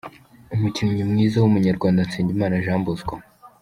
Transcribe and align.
Umukinnyi 0.55 1.03
mwiza 1.11 1.37
w’umunyarwanda: 1.39 2.05
Nsengimana 2.07 2.61
Jean 2.63 2.81
Bosco. 2.85 3.15